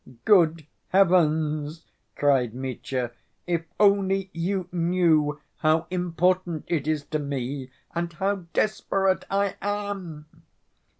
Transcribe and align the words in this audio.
"Good 0.25 0.65
heavens!" 0.89 1.85
cried 2.15 2.55
Mitya. 2.55 3.11
"If 3.45 3.65
only 3.79 4.31
you 4.33 4.67
knew 4.71 5.39
how 5.57 5.85
important 5.91 6.65
it 6.67 6.87
is 6.87 7.05
to 7.13 7.19
me 7.19 7.69
and 7.93 8.11
how 8.13 8.45
desperate 8.51 9.25
I 9.29 9.57
am!" 9.61 10.25